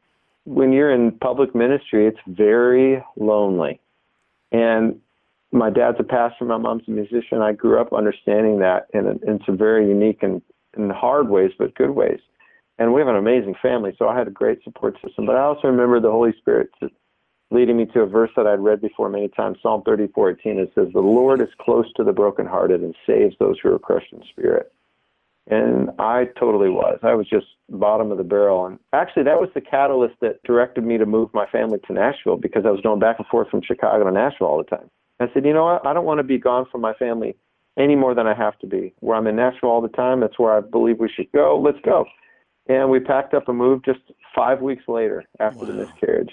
[0.44, 3.80] when you're in public ministry, it's very lonely.
[4.50, 5.00] And
[5.52, 7.40] my dad's a pastor, my mom's a musician.
[7.40, 10.42] I grew up understanding that in, in some very unique and,
[10.74, 12.20] and hard ways, but good ways.
[12.78, 15.26] And we have an amazing family, so I had a great support system.
[15.26, 16.70] But I also remember the Holy Spirit
[17.50, 20.58] leading me to a verse that I'd read before many times, Psalm 34:18.
[20.58, 24.12] It says, "The Lord is close to the brokenhearted and saves those who are crushed
[24.12, 24.70] in spirit."
[25.50, 26.98] And I totally was.
[27.02, 28.66] I was just bottom of the barrel.
[28.66, 32.36] And actually, that was the catalyst that directed me to move my family to Nashville
[32.36, 34.90] because I was going back and forth from Chicago to Nashville all the time.
[35.20, 35.86] I said, you know what?
[35.86, 37.36] I don't want to be gone from my family
[37.78, 38.92] any more than I have to be.
[39.00, 41.60] Where I'm in Nashville all the time, that's where I believe we should go.
[41.62, 42.06] Let's go.
[42.68, 44.00] And we packed up and moved just
[44.34, 46.32] five weeks later after the miscarriage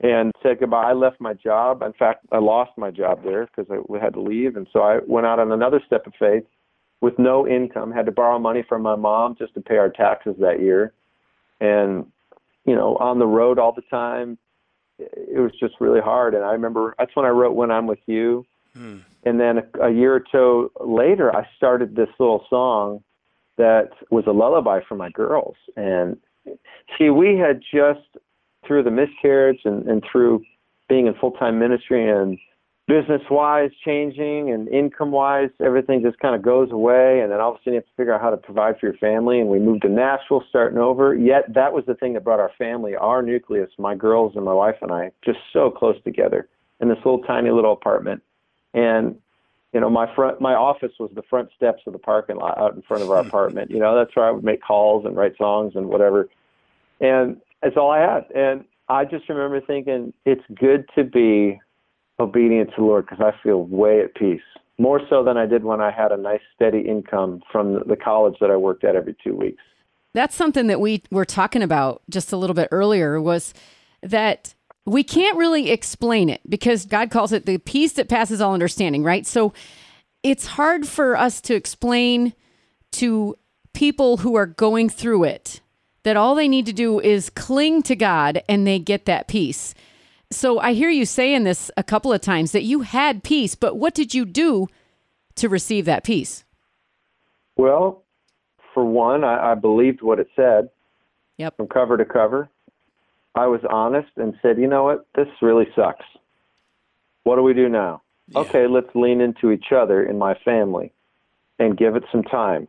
[0.00, 0.90] and said goodbye.
[0.90, 1.82] I left my job.
[1.82, 4.56] In fact, I lost my job there because I we had to leave.
[4.56, 6.44] And so I went out on another step of faith
[7.00, 10.34] with no income, had to borrow money from my mom just to pay our taxes
[10.40, 10.92] that year.
[11.60, 12.06] And,
[12.64, 14.38] you know, on the road all the time,
[14.98, 16.34] it was just really hard.
[16.34, 18.44] And I remember that's when I wrote When I'm With You.
[18.74, 18.98] Hmm.
[19.24, 23.02] And then a, a year or two later, I started this little song
[23.56, 25.56] that was a lullaby for my girls.
[25.76, 26.18] And
[26.98, 28.06] see, we had just
[28.66, 30.42] through the miscarriage and, and through
[30.88, 32.38] being in full time ministry and
[32.88, 37.20] business wise changing and income wise, everything just kind of goes away.
[37.20, 38.86] And then all of a sudden you have to figure out how to provide for
[38.86, 39.40] your family.
[39.40, 41.14] And we moved to Nashville, starting over.
[41.14, 44.52] Yet that was the thing that brought our family, our nucleus, my girls and my
[44.52, 46.48] wife and I, just so close together
[46.80, 48.22] in this little tiny little apartment.
[48.72, 49.16] And
[49.72, 52.74] you know, my front, my office was the front steps of the parking lot out
[52.74, 53.70] in front of our apartment.
[53.70, 56.28] You know, that's where I would make calls and write songs and whatever.
[57.00, 58.24] And that's all I had.
[58.34, 61.60] And I just remember thinking, it's good to be
[62.18, 64.42] obedient to the Lord because I feel way at peace,
[64.78, 68.36] more so than I did when I had a nice steady income from the- college
[68.40, 69.62] that I worked at every two weeks.
[70.14, 73.52] That's something that we were talking about just a little bit earlier was
[74.02, 74.54] that
[74.86, 79.02] we can't really explain it because God calls it the peace that passes all understanding,
[79.02, 79.26] right?
[79.26, 79.52] So
[80.22, 82.32] it's hard for us to explain
[82.92, 83.36] to
[83.74, 85.60] people who are going through it
[86.04, 89.74] that all they need to do is cling to God and they get that peace.
[90.30, 93.76] So I hear you saying this a couple of times that you had peace, but
[93.76, 94.66] what did you do
[95.36, 96.44] to receive that peace?
[97.56, 98.02] Well,
[98.74, 100.68] for one, I, I believed what it said.
[101.38, 101.56] Yep.
[101.56, 102.48] From cover to cover.
[103.34, 106.04] I was honest and said, you know what, this really sucks.
[107.24, 108.02] What do we do now?
[108.28, 108.40] Yeah.
[108.40, 110.92] Okay, let's lean into each other in my family
[111.58, 112.66] and give it some time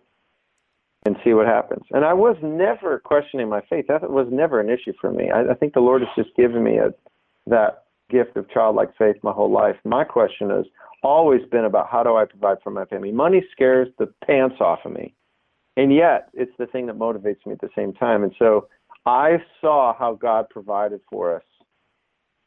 [1.06, 1.84] and see what happens.
[1.92, 3.86] And I was never questioning my faith.
[3.88, 5.32] That was never an issue for me.
[5.32, 6.94] I, I think the Lord has just given me a,
[7.48, 9.76] that gift of childlike faith my whole life.
[9.84, 10.66] My question has
[11.04, 13.12] always been about how do I provide for my family.
[13.12, 15.14] Money scares the pants off of me,
[15.76, 18.24] and yet it's the thing that motivates me at the same time.
[18.24, 18.68] And so
[19.06, 21.44] I saw how God provided for us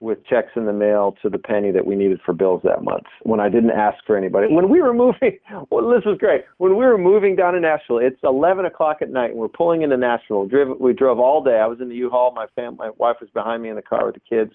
[0.00, 3.04] with checks in the mail to the penny that we needed for bills that month
[3.22, 4.46] when I didn't ask for anybody.
[4.50, 5.38] When we were moving,
[5.70, 6.44] well, this was great.
[6.56, 9.82] When we were moving down to Nashville, it's 11 o'clock at night, and we're pulling
[9.82, 10.48] into Nashville.
[10.80, 11.60] We drove, all day.
[11.62, 12.32] I was in the U-Haul.
[12.34, 14.52] My my wife was behind me in the car with the kids.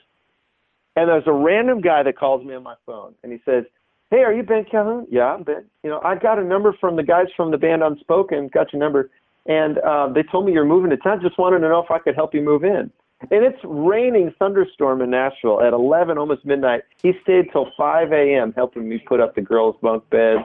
[0.96, 3.66] And there's a random guy that calls me on my phone, and he says,
[4.12, 5.66] "Hey, are you Ben Calhoun?" Yeah, I'm Ben.
[5.84, 8.50] You know, I got a number from the guys from the band Unspoken.
[8.54, 9.10] Got your number,
[9.46, 11.22] and uh, they told me you're moving to town.
[11.22, 12.92] Just wanted to know if I could help you move in.
[13.32, 16.82] And it's raining thunderstorm in Nashville at 11, almost midnight.
[17.02, 18.54] He stayed till 5 a.m.
[18.56, 20.44] helping me put up the girls' bunk beds.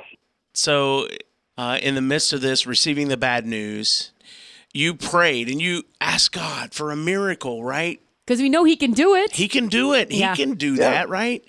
[0.55, 1.09] So,
[1.59, 4.13] uh, in the midst of this, receiving the bad news,
[4.73, 8.01] you prayed and you asked God for a miracle, right?
[8.31, 9.33] Because we know He can do it.
[9.33, 10.13] He can do it.
[10.13, 10.37] Yeah.
[10.37, 10.89] He can do yeah.
[10.89, 11.45] that, right?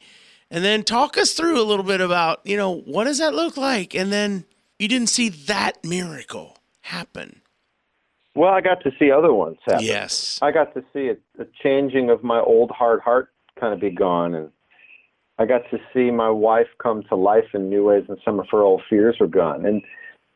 [0.49, 3.55] And then talk us through a little bit about, you know, what does that look
[3.55, 3.93] like?
[3.93, 4.45] And then
[4.79, 7.43] you didn't see that miracle happen.
[8.33, 9.85] Well, I got to see other ones happen.
[9.85, 10.39] Yes.
[10.41, 13.91] I got to see a, a changing of my old hard heart kind of be
[13.91, 14.49] gone, and
[15.37, 18.47] I got to see my wife come to life in new ways, and some of
[18.51, 19.67] her old fears were gone.
[19.67, 19.83] And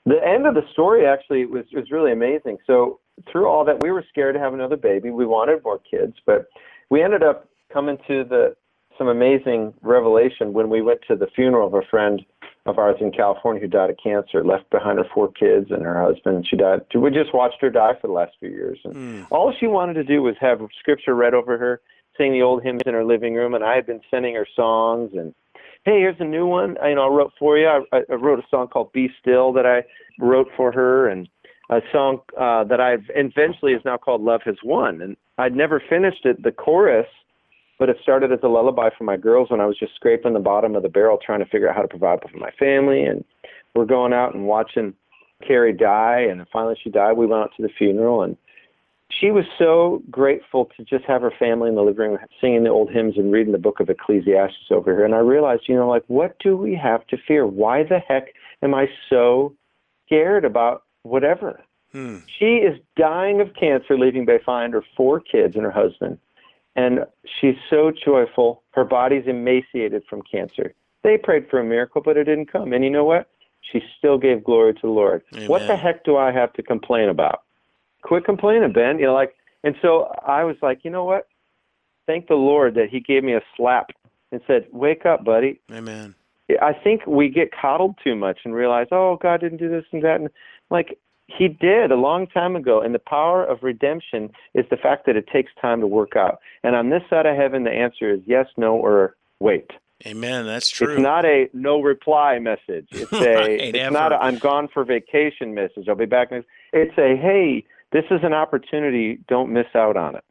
[0.06, 2.60] the end of the story actually was was really amazing.
[2.68, 3.00] So
[3.32, 5.10] through all that, we were scared to have another baby.
[5.10, 6.47] We wanted more kids, but
[6.89, 8.56] we ended up coming to the
[8.97, 12.21] some amazing revelation when we went to the funeral of a friend
[12.65, 16.01] of ours in California who died of cancer, left behind her four kids and her
[16.01, 16.47] husband.
[16.49, 16.82] She died.
[16.95, 19.28] We just watched her die for the last few years, and mm.
[19.32, 21.82] all she wanted to do was have scripture read over her,
[22.17, 25.12] sing the old hymns in her living room, and I had been sending her songs
[25.13, 25.34] and.
[25.84, 26.80] Hey, here's a new one.
[26.80, 27.67] I, you know, I wrote for you.
[27.67, 29.84] I, I wrote a song called "Be Still" that I
[30.17, 31.30] wrote for her, and
[31.69, 35.82] a song uh, that I've eventually is now called "Love Has Won." And I'd never
[35.89, 36.43] finished it.
[36.43, 37.08] The chorus
[37.78, 40.39] but it started as a lullaby for my girls when I was just scraping the
[40.39, 43.04] bottom of the barrel trying to figure out how to provide for my family.
[43.04, 43.23] And
[43.73, 44.93] we're going out and watching
[45.45, 47.13] Carrie die, and finally she died.
[47.13, 48.38] We went out to the funeral, and
[49.19, 52.69] she was so grateful to just have her family in the living room singing the
[52.69, 55.06] old hymns and reading the book of Ecclesiastes over here.
[55.06, 57.45] And I realized, you know, like, what do we have to fear?
[57.45, 58.28] Why the heck
[58.63, 59.54] am I so
[60.06, 61.62] scared about whatever?
[61.91, 62.18] Hmm.
[62.39, 66.20] She is dying of cancer, leaving behind her four kids and her husband
[66.76, 67.00] and
[67.39, 68.63] she's so joyful.
[68.72, 70.74] Her body's emaciated from cancer.
[71.04, 72.74] They prayed for a miracle, but it didn't come.
[72.74, 73.30] And you know what?
[73.72, 75.24] She still gave glory to the Lord.
[75.34, 75.48] Amen.
[75.48, 77.44] What the heck do I have to complain about?
[78.04, 79.00] Quit complaining, Ben.
[79.00, 81.28] You know, like, and so I was like, you know what?
[82.06, 83.89] Thank the Lord that He gave me a slap
[84.32, 86.13] and said, "Wake up, buddy." Amen.
[86.62, 90.04] I think we get coddled too much and realize, oh, God didn't do this and
[90.04, 90.30] that, and
[90.69, 90.97] like
[91.28, 92.82] he did a long time ago.
[92.82, 96.39] And the power of redemption is the fact that it takes time to work out.
[96.63, 99.71] And on this side of heaven, the answer is yes, no, or wait.
[100.06, 100.45] Amen.
[100.45, 100.93] That's true.
[100.93, 102.88] It's not a no reply message.
[102.91, 103.93] It's a right, it's ever.
[103.93, 105.88] not a I'm gone for vacation message.
[105.88, 106.47] I'll be back next.
[106.73, 109.19] It's a hey, this is an opportunity.
[109.28, 110.23] Don't miss out on it.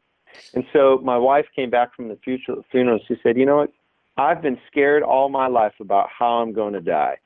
[0.53, 2.99] And so my wife came back from the future, funeral.
[3.07, 3.71] She said, you know what?
[4.17, 7.17] I've been scared all my life about how I'm going to die.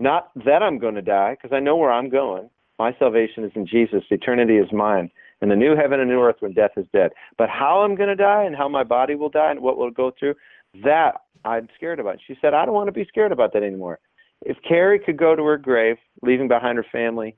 [0.00, 2.48] Not that I'm going to die, because I know where I'm going.
[2.78, 4.02] My salvation is in Jesus.
[4.10, 5.10] Eternity is mine.
[5.42, 7.10] And the new heaven and new earth when death is dead.
[7.36, 9.90] But how I'm going to die and how my body will die and what will
[9.90, 10.34] go through,
[10.82, 12.18] that I'm scared about.
[12.26, 13.98] She said, I don't want to be scared about that anymore.
[14.42, 17.36] If Carrie could go to her grave, leaving behind her family,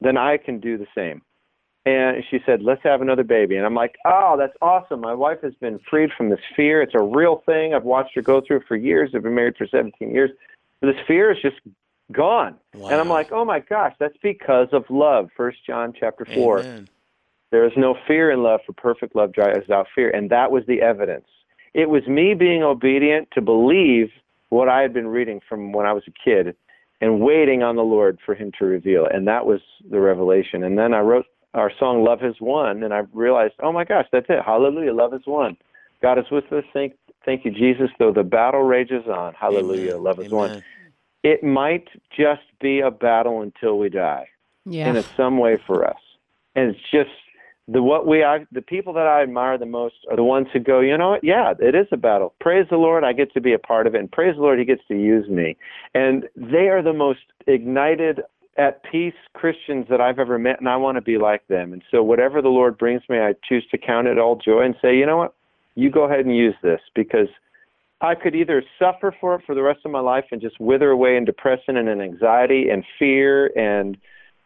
[0.00, 1.22] then I can do the same.
[1.86, 3.56] And she said, Let's have another baby.
[3.56, 5.00] And I'm like, Oh, that's awesome.
[5.00, 6.82] My wife has been freed from this fear.
[6.82, 7.74] It's a real thing.
[7.74, 9.10] I've watched her go through it for years.
[9.14, 10.30] I've been married for 17 years.
[10.80, 11.56] This fear is just
[12.12, 12.56] gone.
[12.74, 12.88] Wow.
[12.90, 15.28] And I'm like, oh my gosh, that's because of love.
[15.36, 16.60] First John chapter four.
[16.60, 16.88] Amen.
[17.50, 20.10] There is no fear in love, for perfect love drives out fear.
[20.10, 21.26] And that was the evidence.
[21.72, 24.08] It was me being obedient to believe
[24.48, 26.56] what I had been reading from when I was a kid
[27.00, 29.06] and waiting on the Lord for him to reveal.
[29.06, 30.64] And that was the revelation.
[30.64, 34.06] And then I wrote our song Love Has Won and I realized, oh my gosh,
[34.12, 34.42] that's it.
[34.44, 35.56] Hallelujah, love has won.
[36.02, 36.64] God is with us.
[36.72, 39.34] Thank thank you, Jesus, though the battle rages on.
[39.34, 40.02] Hallelujah, Amen.
[40.02, 40.62] love has won
[41.24, 44.28] it might just be a battle until we die
[44.64, 44.94] Yeah.
[44.94, 46.00] in some way for us.
[46.54, 47.10] And it's just
[47.66, 50.60] the what we I, the people that I admire the most are the ones who
[50.60, 51.24] go, you know what?
[51.24, 52.34] Yeah, it is a battle.
[52.38, 54.58] Praise the Lord, I get to be a part of it, and praise the Lord,
[54.58, 55.56] He gets to use me.
[55.94, 58.20] And they are the most ignited,
[58.56, 61.72] at peace Christians that I've ever met, and I want to be like them.
[61.72, 64.76] And so, whatever the Lord brings me, I choose to count it all joy and
[64.80, 65.34] say, you know what?
[65.74, 67.28] You go ahead and use this because
[68.04, 70.90] I could either suffer for it for the rest of my life and just wither
[70.90, 73.96] away in depression and in anxiety and fear and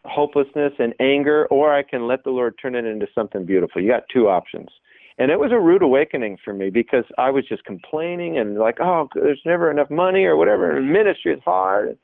[0.05, 3.81] hopelessness and anger, or I can let the Lord turn it into something beautiful.
[3.81, 4.69] You got two options.
[5.17, 8.79] And it was a rude awakening for me because I was just complaining and like,
[8.79, 10.77] oh, there's never enough money or whatever.
[10.77, 11.97] And ministry is hard.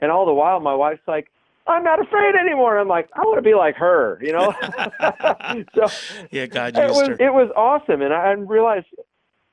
[0.00, 1.28] And all the while, my wife's like,
[1.68, 2.76] I'm not afraid anymore.
[2.78, 4.52] I'm like, I want to be like her, you know?
[5.76, 5.86] so
[6.32, 7.14] Yeah, God it used was her.
[7.20, 8.86] it was awesome, and I realized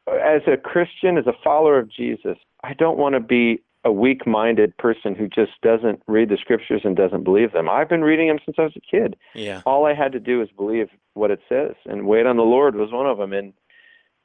[0.08, 4.76] as a Christian, as a follower of Jesus, I don't want to be a weak-minded
[4.78, 7.70] person who just doesn't read the scriptures and doesn't believe them.
[7.70, 9.16] I've been reading them since I was a kid.
[9.36, 9.62] Yeah.
[9.66, 12.76] All I had to do was believe what it says, and wait on the Lord
[12.76, 13.32] was one of them.
[13.32, 13.54] And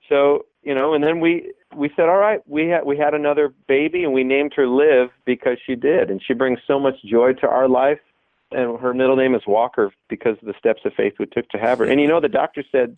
[0.09, 3.53] so, you know, and then we we said, all right, we had we had another
[3.69, 7.35] baby, and we named her Liv because she did, and she brings so much joy
[7.35, 8.01] to our life.
[8.53, 11.59] And her middle name is Walker because of the steps of faith we took to
[11.59, 11.85] have her.
[11.85, 12.97] And you know, the doctor said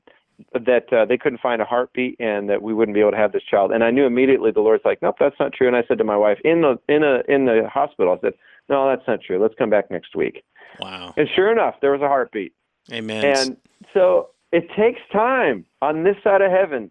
[0.53, 3.33] that uh, they couldn't find a heartbeat and that we wouldn't be able to have
[3.33, 3.73] this child.
[3.73, 5.67] And I knew immediately the Lord's like, nope, that's not true.
[5.67, 8.35] And I said to my wife in the in a in the hospital, I said,
[8.69, 9.41] no, that's not true.
[9.41, 10.45] Let's come back next week.
[10.81, 11.15] Wow.
[11.17, 12.55] And sure enough, there was a heartbeat.
[12.91, 13.25] Amen.
[13.25, 13.57] And
[13.93, 16.91] so it takes time on this side of heaven.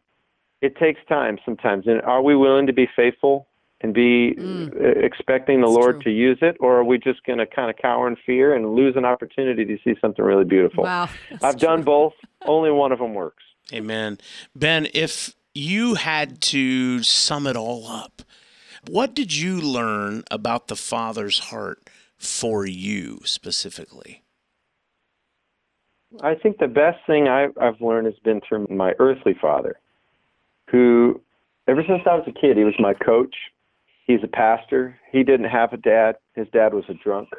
[0.61, 1.87] It takes time sometimes.
[1.87, 3.47] And are we willing to be faithful
[3.83, 4.75] and be Mm.
[4.75, 6.11] uh, expecting the That's Lord true.
[6.11, 8.75] to use it, or are we just going to kind of cower in fear and
[8.75, 10.83] lose an opportunity to see something really beautiful?
[10.83, 11.09] Wow.
[11.31, 12.13] That's I've done both.
[12.45, 13.43] Only one of them works.
[13.73, 14.17] Amen.
[14.55, 18.21] Ben, if you had to sum it all up,
[18.89, 21.79] what did you learn about the Father's heart
[22.17, 24.23] for you specifically?
[26.21, 29.79] I think the best thing I, I've learned has been through my earthly father,
[30.69, 31.21] who,
[31.67, 33.35] ever since I was a kid, he was my coach.
[34.05, 34.99] He's a pastor.
[35.11, 36.15] He didn't have a dad.
[36.35, 37.29] His dad was a drunk.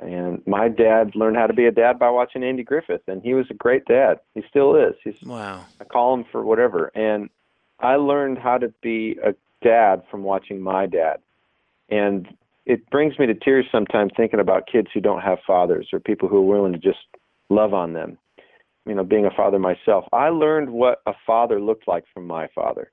[0.00, 3.32] And my dad learned how to be a dad by watching Andy Griffith, and he
[3.32, 4.20] was a great dad.
[4.34, 4.94] He still is.
[5.02, 5.64] He's Wow.
[5.80, 6.90] I call him for whatever.
[6.94, 7.30] And
[7.80, 11.16] I learned how to be a dad from watching my dad.
[11.88, 12.28] And
[12.66, 16.28] it brings me to tears sometimes thinking about kids who don't have fathers or people
[16.28, 16.98] who are willing to just
[17.48, 18.18] love on them.
[18.86, 22.48] You know, being a father myself, I learned what a father looked like from my
[22.54, 22.90] father.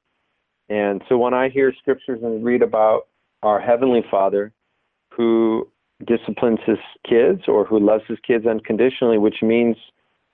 [0.69, 3.07] And so when I hear scriptures and read about
[3.41, 4.53] our heavenly father
[5.11, 5.67] who
[6.05, 9.75] disciplines his kids or who loves his kids unconditionally, which means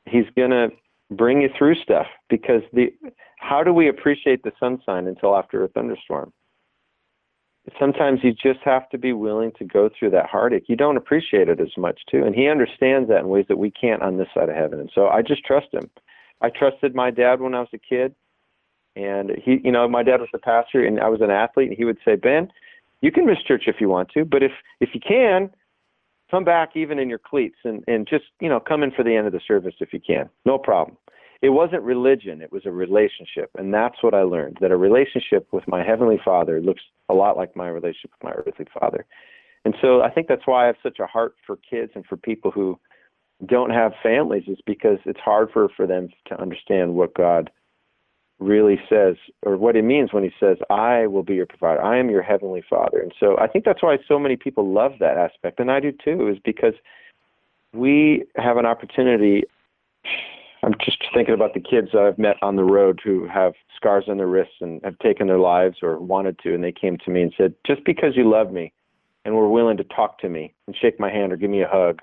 [0.05, 0.69] he's going to
[1.11, 2.93] bring you through stuff because the
[3.37, 6.31] how do we appreciate the sunshine until after a thunderstorm?
[7.79, 10.65] Sometimes you just have to be willing to go through that heartache.
[10.67, 13.71] You don't appreciate it as much too, and he understands that in ways that we
[13.71, 14.79] can't on this side of heaven.
[14.79, 15.89] And so I just trust him.
[16.41, 18.15] I trusted my dad when I was a kid,
[18.99, 21.77] and he, you know, my dad was a pastor and I was an athlete, and
[21.77, 22.51] he would say, "Ben,
[23.01, 25.49] you can miss church if you want to, but if if you can,
[26.29, 29.15] come back even in your cleats and and just you know come in for the
[29.15, 30.29] end of the service if you can.
[30.45, 30.97] No problem.
[31.41, 35.47] It wasn't religion it was a relationship and that's what i learned that a relationship
[35.53, 39.05] with my heavenly father looks a lot like my relationship with my earthly father.
[39.63, 42.17] And so i think that's why i have such a heart for kids and for
[42.17, 42.77] people who
[43.45, 47.49] don't have families is because it's hard for for them to understand what god
[48.39, 51.81] really says or what it means when he says i will be your provider.
[51.83, 52.99] I am your heavenly father.
[52.99, 55.91] And so i think that's why so many people love that aspect and i do
[55.91, 56.73] too is because
[57.73, 59.43] we have an opportunity
[60.63, 64.05] i'm just thinking about the kids that i've met on the road who have scars
[64.07, 67.11] on their wrists and have taken their lives or wanted to and they came to
[67.11, 68.71] me and said just because you love me
[69.25, 71.67] and were willing to talk to me and shake my hand or give me a
[71.67, 72.01] hug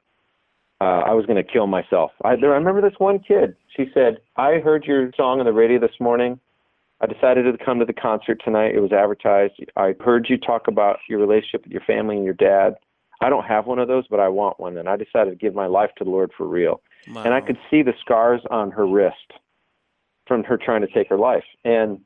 [0.80, 2.12] uh, I was going to kill myself.
[2.24, 3.56] I, I remember this one kid.
[3.76, 6.38] She said, I heard your song on the radio this morning.
[7.00, 8.74] I decided to come to the concert tonight.
[8.74, 9.54] It was advertised.
[9.76, 12.76] I heard you talk about your relationship with your family and your dad.
[13.20, 14.76] I don't have one of those, but I want one.
[14.76, 16.80] And I decided to give my life to the Lord for real.
[17.10, 17.22] Wow.
[17.24, 19.32] And I could see the scars on her wrist
[20.26, 21.44] from her trying to take her life.
[21.64, 22.00] And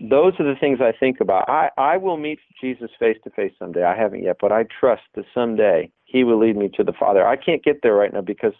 [0.00, 1.48] those are the things I think about.
[1.48, 3.84] I, I will meet Jesus face to face someday.
[3.84, 7.26] I haven't yet, but I trust that someday he will lead me to the Father.
[7.26, 8.54] I can't get there right now because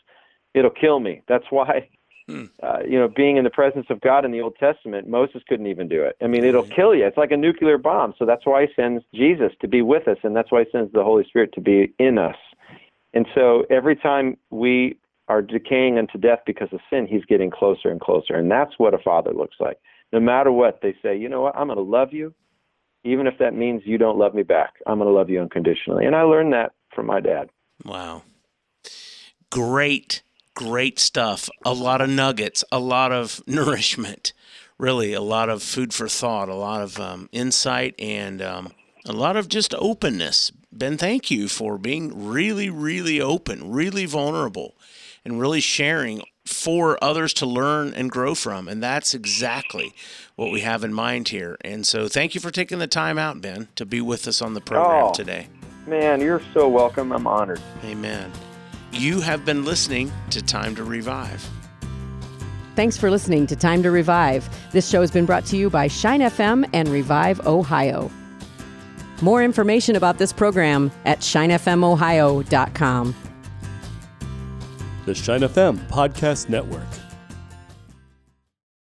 [0.54, 1.22] it'll kill me.
[1.28, 1.88] That's why,
[2.28, 2.44] Hmm.
[2.62, 5.66] uh, you know, being in the presence of God in the Old Testament, Moses couldn't
[5.66, 6.16] even do it.
[6.22, 7.06] I mean, it'll kill you.
[7.06, 8.14] It's like a nuclear bomb.
[8.18, 10.92] So that's why he sends Jesus to be with us, and that's why he sends
[10.92, 12.36] the Holy Spirit to be in us.
[13.14, 14.96] And so every time we
[15.28, 18.34] are decaying unto death because of sin, he's getting closer and closer.
[18.34, 19.78] And that's what a father looks like.
[20.12, 22.34] No matter what, they say, you know what, I'm going to love you
[23.04, 24.74] even if that means you don't love me back.
[24.86, 26.04] I'm going to love you unconditionally.
[26.04, 27.48] And I learned that from my dad.
[27.84, 28.22] Wow.
[29.50, 30.22] Great,
[30.54, 31.48] great stuff.
[31.64, 34.32] A lot of nuggets, a lot of nourishment,
[34.78, 38.72] really, a lot of food for thought, a lot of um, insight, and um,
[39.06, 40.52] a lot of just openness.
[40.70, 44.76] Ben, thank you for being really, really open, really vulnerable,
[45.24, 48.66] and really sharing for others to learn and grow from.
[48.68, 49.94] And that's exactly
[50.36, 51.56] what we have in mind here.
[51.62, 54.54] And so thank you for taking the time out, Ben, to be with us on
[54.54, 55.12] the program Oh.
[55.12, 55.46] today.
[55.86, 57.12] Man, you're so welcome.
[57.12, 57.60] I'm honored.
[57.84, 58.30] Amen.
[58.92, 61.48] You have been listening to Time to Revive.
[62.76, 64.48] Thanks for listening to Time to Revive.
[64.72, 68.10] This show has been brought to you by Shine FM and Revive Ohio.
[69.22, 73.14] More information about this program at shinefmohio.com.
[75.10, 77.09] The Shine FM Podcast Network.